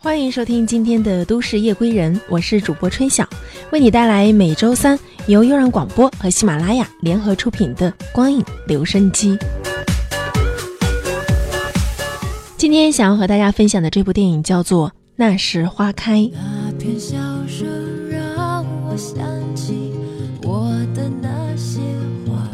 [0.00, 3.28] 欢迎收听今天的《都市夜归人》，我是主播春晓，
[3.72, 4.96] 为你带来每周三
[5.26, 9.36] 由悠然广播和喜马拉雅联合出品的《光影留声机》。
[12.56, 16.20] 今天想要和大家分享的这部电影叫做《那时花开》。
[16.32, 17.16] 那片笑
[17.48, 17.68] 声
[18.08, 19.18] 让我想
[19.56, 19.92] 起
[20.44, 21.80] 我的那些
[22.24, 22.48] 花，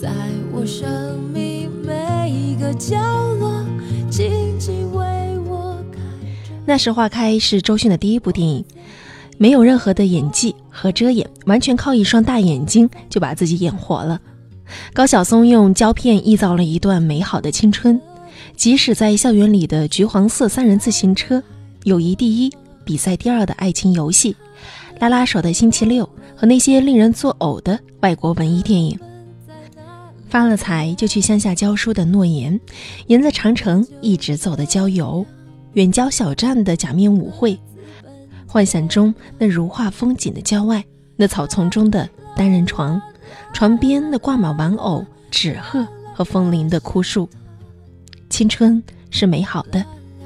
[0.00, 0.08] 在
[0.52, 2.96] 我生命每一个角
[3.40, 3.64] 落，
[4.08, 4.81] 静静。
[6.72, 8.64] 那时花开是周迅的第一部电影，
[9.36, 14.18] 没有任何的演技和遮掩，完全靠一双大眼睛就把自己演活了。
[14.94, 18.00] 高晓松用胶片臆造了一段美好的青春，
[18.56, 21.42] 即使在校园里的橘黄色三人自行车、
[21.84, 22.50] 友谊第一、
[22.86, 24.34] 比赛第二的爱情游戏、
[24.98, 28.98] 拉拉手的星期六和那些令人作呕的外国文艺电影，
[30.30, 32.58] 发了财就去乡下教书的诺言，
[33.08, 35.26] 沿着长城一直走的郊游，
[35.74, 37.58] 远郊小站的假面舞会，
[38.46, 40.84] 幻想中那如画风景的郊外，
[41.16, 43.00] 那草丛中的单人床。
[43.54, 47.28] 床边的挂满玩偶、纸鹤和风铃的枯树，
[48.28, 49.82] 青春是美好的、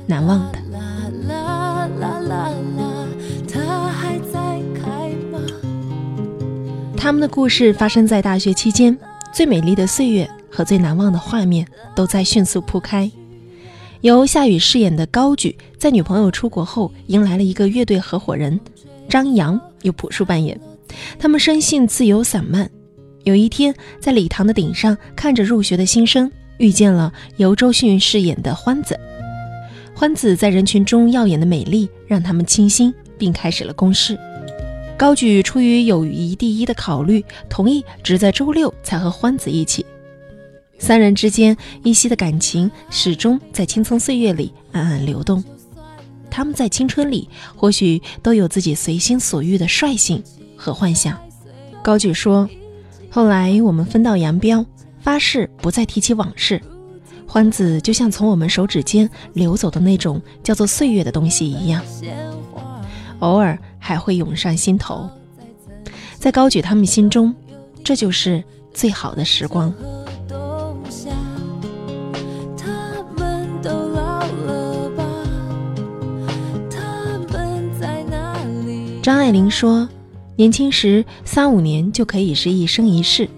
[0.06, 0.58] 难忘的。
[0.72, 0.80] 啦
[1.28, 3.06] 啦啦啦啦，
[3.48, 5.38] 它还在开吗？
[6.96, 8.96] 他们的故事发生在大学期间，
[9.32, 13.08] 最美丽的岁月和最难忘的画面都在迅速铺开。
[14.02, 18.58] 由夏雨饰演的高举，在女朋友出国后，迎来了一个乐队合伙人
[19.08, 20.58] 张扬，由朴树扮演。
[21.18, 22.70] 他们生性自由散漫。
[23.24, 28.98] 有一天，在礼堂的顶上看着入学的新生，遇见了由周迅饰演的欢子。
[29.94, 34.16] 欢子在人群中耀眼的美丽让他们倾心，并开始了攻势。
[34.96, 39.84] 高举出于友谊第一的考虑，同意只在周六才和欢子一起。
[40.78, 45.42] 三人之间依稀的感情始终在青葱岁月里暗暗流动。
[46.30, 50.22] 他们在青春里或许都有自己随心所欲的率性
[50.56, 51.18] 和幻想。
[51.82, 52.48] 高举说。
[53.08, 54.66] 后来我们分道扬镳，
[55.00, 56.60] 发誓不再提起往事。
[57.26, 61.82] 欢子就像从我们手指间流走的那种叫做岁月的东西一样，
[63.20, 65.08] 偶尔还会涌上心头。
[66.18, 67.34] 在高举他们心中，
[67.82, 69.72] 这就是最好的时光。
[79.06, 79.88] 张爱玲说。
[80.34, 83.28] 年轻时三五年就可以是一生一世。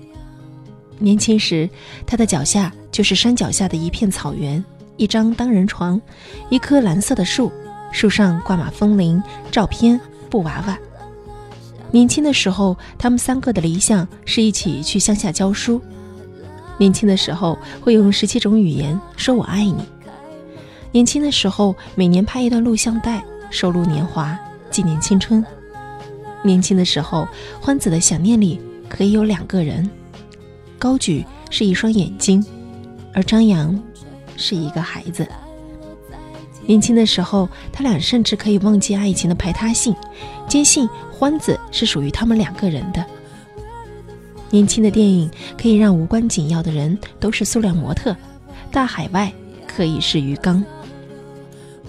[0.98, 1.68] 年轻时，
[2.06, 4.64] 他的脚下就是山脚下的一片草原，
[4.96, 6.00] 一张单人床，
[6.48, 7.52] 一棵蓝色的树，
[7.92, 10.78] 树上挂满风铃、照片、布娃娃。
[11.90, 15.78] 年轻的时候，他们三个的理想是一起去乡下教书。
[16.78, 19.84] 年轻的时候，会用十七种语言说我爱你。
[20.92, 24.34] 年轻的时候，每年拍一段录像带，收录年华，
[24.70, 25.44] 纪念青春。
[26.44, 27.26] 年轻的时候，
[27.60, 29.88] 欢子的想念里可以有两个人，
[30.78, 32.44] 高举是一双眼睛，
[33.12, 33.78] 而张扬
[34.36, 35.26] 是一个孩子。
[36.64, 39.94] 年轻的时候，他俩甚至可以忘记爱情的排他性，
[40.46, 43.04] 坚信欢子是属于他们两个人的。
[44.50, 48.16] 年轻的电影可以让无关紧要的人都是塑料模特，
[48.70, 49.32] 大海外
[49.66, 50.64] 可以是鱼缸。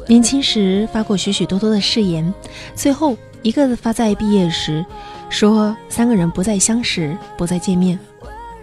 [0.08, 2.34] 年轻时发过许许多多的誓言，
[2.74, 3.16] 最后。
[3.42, 4.86] 一个发在毕业时，
[5.30, 7.98] 说三个人不再相识，不再见面。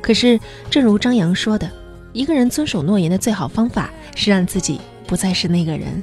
[0.03, 0.39] 可是，
[0.71, 1.71] 正如张扬说的，
[2.13, 6.03] 一个人遵守诺言的最好方法是让自己不再是那个人。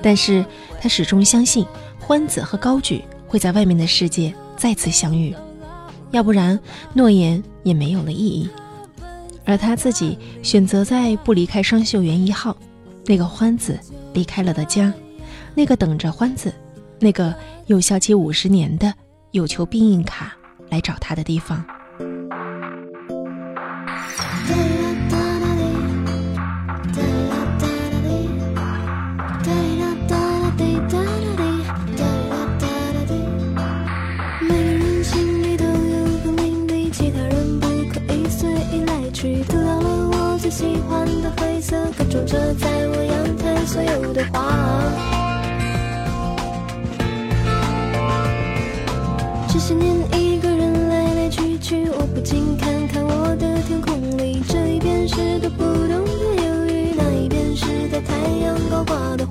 [0.00, 0.44] 但是
[0.80, 1.66] 他始终相信
[1.98, 5.34] 欢子和高举会在外面的世界再次相遇，
[6.12, 6.58] 要不然
[6.94, 8.48] 诺言也没有了意义。
[9.44, 12.56] 而他自己选择在不离开双秀园一号，
[13.06, 13.78] 那个欢子
[14.12, 14.92] 离开了的家，
[15.54, 16.52] 那个等着欢子。
[17.00, 17.34] 那个
[17.66, 18.92] 有效期五十年的
[19.30, 20.36] 有求必应卡
[20.68, 21.64] 来找他的地方。
[34.40, 39.42] 每个人心里都有个秘密，其他人不可以随意来去。
[39.44, 42.77] 涂掉了我最喜欢的灰色，各种着在
[58.86, 59.27] 我的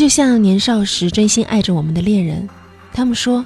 [0.00, 2.48] 就像年少时真心爱着我们的恋人，
[2.90, 3.44] 他们说：“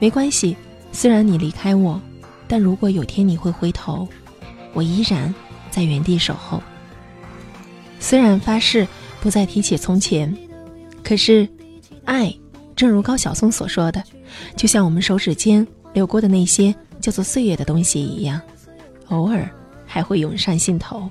[0.00, 0.56] 没关系，
[0.92, 2.00] 虽然你离开我，
[2.48, 4.08] 但如果有天你会回头，
[4.72, 5.34] 我依然
[5.70, 6.62] 在原地守候。”
[8.00, 8.88] 虽然发誓
[9.20, 10.34] 不再提起从前，
[11.04, 11.46] 可是，
[12.06, 12.34] 爱，
[12.74, 14.02] 正如高晓松所说的，
[14.56, 18.40] 就像我们手指间流过的那些叫做岁月的东西一样，
[19.08, 19.46] 偶尔
[19.84, 21.10] 还会涌上心头。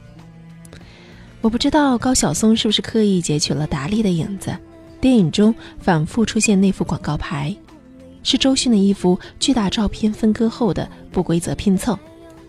[1.42, 4.52] 我不知道高晓松是不是刻意截取了达利的影子。
[5.02, 7.56] 电影中反复出现那幅广告牌，
[8.24, 11.98] 是周迅的一幅巨大照片分割后的不规则拼凑，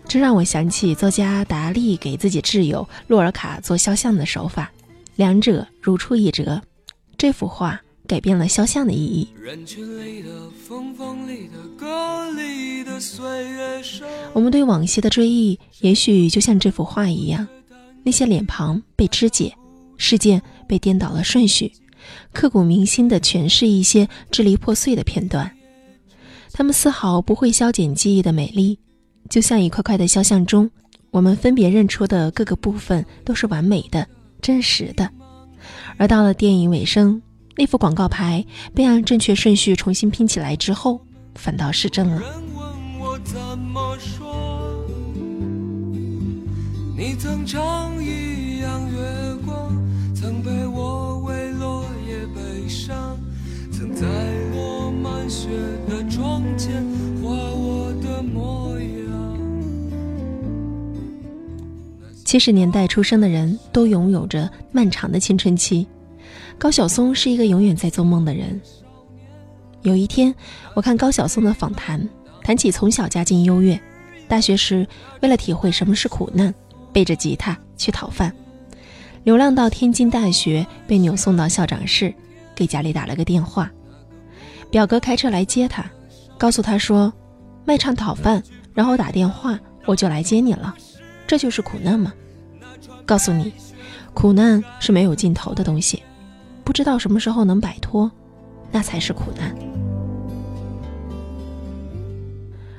[0.05, 4.71] 这让我想起作家达利给自己挚友洛尔卡做肖像的手法，
[5.15, 6.61] 两者如出一辙。
[7.17, 9.29] 这幅画改变了肖像的意义。
[14.33, 17.47] 我们对往昔的追忆，也许就像这幅画一样，
[18.03, 19.53] 那些脸庞被肢解，
[19.97, 21.71] 事件被颠倒了顺序。
[22.33, 25.51] 刻骨铭心地诠释一些支离破碎的片段，
[26.53, 28.79] 他们丝毫不会消减记忆的美丽，
[29.29, 30.69] 就像一块块的肖像中，
[31.09, 34.07] 我们分别认出的各个部分都是完美的、
[34.41, 35.09] 真实的。
[35.97, 37.21] 而到了电影尾声，
[37.55, 38.43] 那幅广告牌
[38.73, 40.99] 被按正确顺序重新拼起来之后，
[41.35, 42.21] 反倒是真了。
[46.97, 49.30] 你曾长一样远
[53.89, 54.07] 在
[54.53, 55.49] 落满雪
[55.87, 56.83] 的窗前
[57.21, 59.37] 画我的模样。
[62.23, 65.87] 七十年代出生的人都拥有着漫长的青春期。
[66.57, 68.61] 高晓松是一个永远在做梦的人。
[69.81, 70.33] 有一天，
[70.75, 72.07] 我看高晓松的访谈，
[72.43, 73.79] 谈起从小家境优越，
[74.27, 74.87] 大学时
[75.21, 76.53] 为了体会什么是苦难，
[76.93, 78.31] 背着吉他去讨饭，
[79.23, 82.13] 流浪到天津大学，被扭送到校长室，
[82.55, 83.71] 给家里打了个电话。
[84.69, 85.83] 表哥开车来接他，
[86.37, 87.11] 告诉他说
[87.65, 88.41] ：“卖唱讨饭，
[88.73, 90.73] 然后打电话，我就来接你了。
[91.27, 92.13] 这就是苦难吗？
[93.05, 93.53] 告诉你，
[94.13, 96.01] 苦难是没有尽头的东西，
[96.63, 98.09] 不知道什么时候能摆脱，
[98.71, 99.55] 那才是苦难。”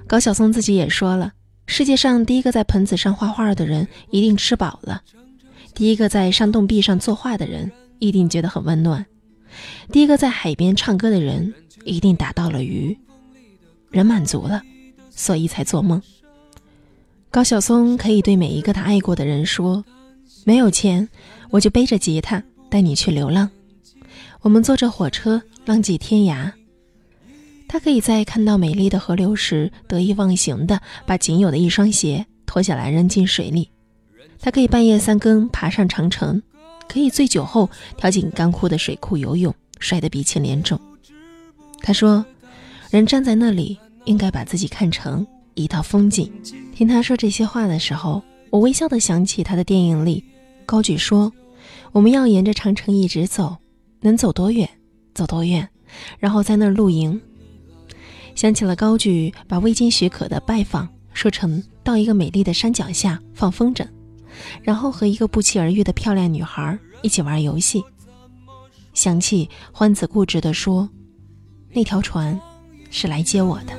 [0.06, 1.32] 高晓松自己也说了
[1.66, 5.02] ：“世界上第一个在盆子上画画的人一定吃饱了，
[5.74, 9.04] 第一个在山洞壁上作画的人一定觉得很温暖，
[9.90, 11.52] 第一个在海边唱歌的人。”
[11.84, 12.96] 一定打到了鱼，
[13.90, 14.62] 人满足了，
[15.10, 16.00] 所以才做梦。
[17.28, 19.84] 高晓松可以对每一个他爱过的人说
[20.46, 21.08] ：“没有钱，
[21.50, 22.40] 我就背着吉他
[22.70, 23.50] 带你去流浪。
[24.42, 26.52] 我们坐着火车浪迹天涯。”
[27.66, 33.68] 他可以在看到美丽的河流时得意忘形的把仅有的一双鞋脱下来扔进水里。
[34.38, 36.40] 他可以半夜三更爬上长城，
[36.92, 40.78] 可以醉酒后跳进干枯的水库游泳，摔得鼻青脸肿。
[41.80, 42.22] 他说
[42.92, 46.30] ：“人站在那里，应该把自己看成一道风景。”
[46.76, 50.22] 听他说这些话的时候，我微笑的想起他的电影里，
[50.66, 51.32] 高举说
[51.92, 53.56] ：“我们要沿着长城一直走，
[54.00, 54.68] 能走多远，
[55.14, 55.66] 走多远，
[56.18, 57.18] 然后在那儿露营。”
[58.36, 63.86] 想起了高举把未经许可的拜访说成到一个美丽的山脚下放风筝，
[64.62, 67.82] 然后和一个不期而遇的漂亮女孩一起玩游戏。
[68.94, 70.88] 想起欢子固执地说。
[71.74, 72.38] 那条船
[72.90, 73.72] 是来接我的。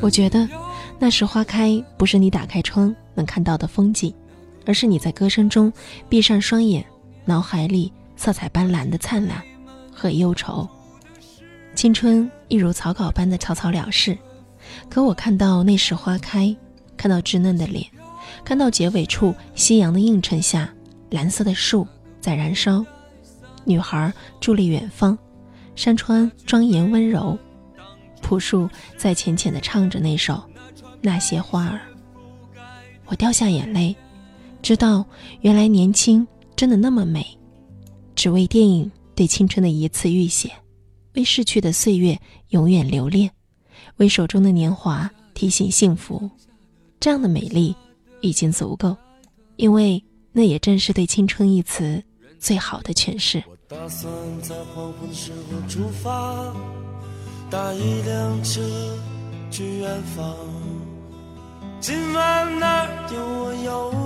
[0.00, 0.48] 我觉得
[1.00, 4.14] 那时花开不是你打开窗能看到的风景，
[4.64, 5.72] 而是你在歌声中
[6.08, 6.86] 闭上双眼，
[7.24, 9.42] 脑海里色彩斑斓的灿烂
[9.92, 10.68] 和忧愁。
[11.74, 14.16] 青春一如草稿般的草草了事。
[14.88, 16.54] 可我看到那时花开，
[16.96, 17.86] 看到稚嫩的脸，
[18.44, 20.72] 看到结尾处夕阳的映衬下，
[21.10, 21.86] 蓝色的树
[22.20, 22.84] 在燃烧，
[23.64, 25.18] 女孩伫立远方，
[25.76, 27.38] 山川庄严温柔，
[28.22, 30.34] 朴树在浅浅地唱着那首
[31.02, 31.80] 《那些花儿》，
[33.04, 33.94] 我掉下眼泪，
[34.62, 35.04] 知道
[35.42, 37.26] 原来年轻真的那么美，
[38.14, 40.50] 只为电影对青春的一次浴血，
[41.14, 42.18] 为逝去的岁月
[42.50, 43.30] 永远留恋。
[43.96, 46.30] 为手中的年华提醒幸福，
[47.00, 47.74] 这样的美丽
[48.20, 48.96] 已经足够，
[49.56, 52.02] 因为那也正是对青春一词
[52.38, 53.42] 最好的诠释。
[53.48, 56.54] 我打算在黄昏时候出发，
[57.50, 58.60] 搭一辆车
[59.50, 60.36] 去远方。
[61.80, 64.03] 今晚那儿有我诱人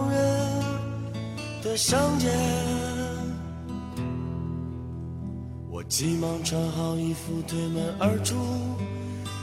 [1.68, 2.30] 的相见？
[5.70, 8.34] 我急忙穿好衣服，推门而出，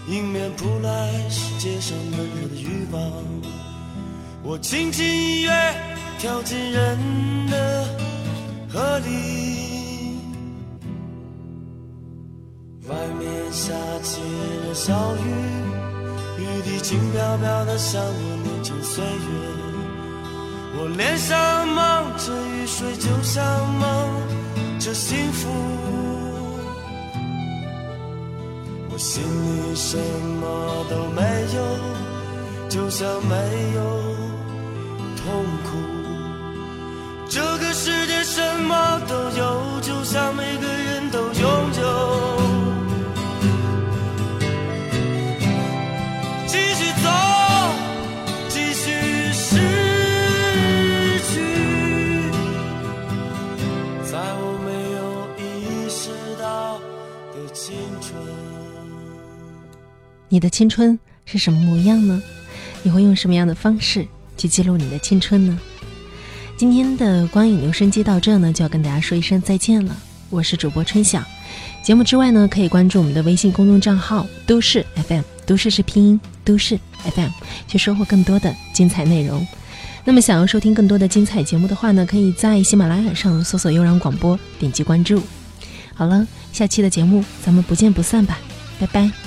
[0.07, 2.99] 迎面扑来是街上闷热的欲望。
[4.43, 5.51] 我轻轻一跃，
[6.17, 6.97] 跳进人
[7.47, 7.85] 的
[8.69, 10.17] 河里。
[12.87, 14.21] 外面下起
[14.67, 15.29] 了小雨，
[16.39, 19.64] 雨滴轻飘飘的，像我年轻岁月。
[20.77, 23.43] 我脸上蒙着雨水，就像
[23.79, 25.49] 蒙着幸福。
[28.89, 31.21] 我心里什么都没
[31.55, 31.57] 有，
[32.69, 33.35] 就像没
[33.75, 33.81] 有
[35.17, 35.69] 痛苦。
[37.27, 38.14] 这个世界
[60.35, 62.21] 你的青春是什么模样呢？
[62.83, 65.57] 你会用什么样的方式去记录你的青春呢？
[66.57, 69.95] 今天的光影留声机到这呢，就要跟大家说一声再见了。
[70.29, 71.23] 我是主播春晓。
[71.81, 76.77] 节目之外呢，可以关注我们的微信公众账号“都市 FM”，都市是拼音，都市
[77.15, 77.29] FM，
[77.65, 79.47] 去收获更多的精彩内容。
[80.03, 85.23] 那么，想要收听更多的精彩节目的话呢，可以在喜马拉雅上搜索“悠然广播”，点击关注。
[85.93, 88.37] 好了，下期的节目咱们不见不散吧，
[88.81, 89.24] 拜拜。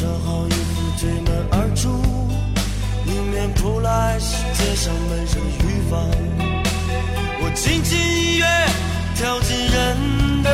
[0.00, 1.90] 穿好衣服，推门而出，
[3.04, 6.00] 迎面扑来是街上闷热的欲望。
[7.42, 8.46] 我轻轻一跃，
[9.14, 10.48] 跳进人的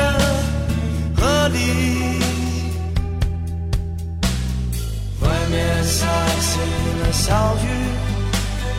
[1.15, 1.59] 河里。
[5.21, 6.09] 外面下
[6.41, 6.59] 起
[6.99, 7.67] 了小雨，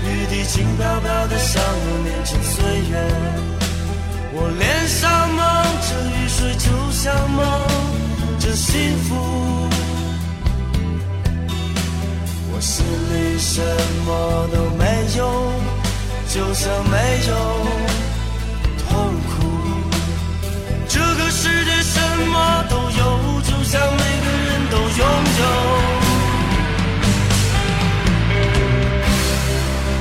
[0.04, 2.60] 雨滴轻飘飘的，像我年轻岁
[2.92, 2.94] 月。
[4.34, 5.40] 我脸上蒙
[5.88, 7.42] 着雨水，就像蒙
[8.38, 9.16] 着幸福。
[12.58, 13.62] 我心里什
[14.04, 14.84] 么都没
[15.16, 15.22] 有，
[16.28, 16.98] 就像没
[17.28, 17.34] 有
[18.80, 19.30] 痛苦。
[20.88, 25.06] 这个世界什么都有，就像每个人都拥
[25.38, 25.44] 有。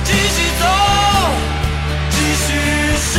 [0.03, 0.65] 继续走，
[2.09, 2.47] 继续
[2.97, 3.13] 失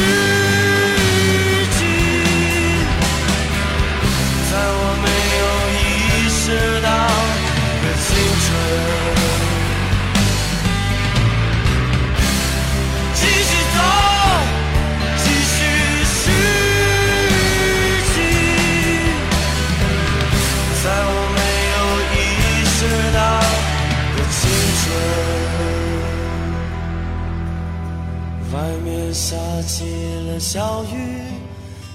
[29.28, 29.84] 下起
[30.26, 31.20] 了小雨，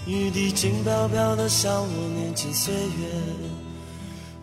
[0.06, 3.10] 雨滴轻飘飘的，像我年轻岁月。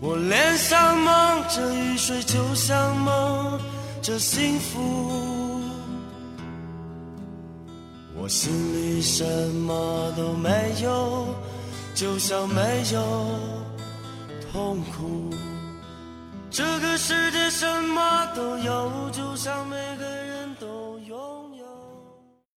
[0.00, 3.60] 我脸上蒙着雨水，就像蒙
[4.02, 5.60] 着幸福。
[8.16, 10.50] 我心里什么都没
[10.82, 11.28] 有，
[11.94, 12.60] 就像没
[12.92, 13.00] 有
[14.50, 15.30] 痛苦。
[16.50, 20.09] 这个世界什么都有，就像每个